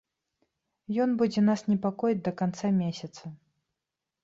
[1.05, 3.23] Ён будзе нас непакоіць да канца месяца.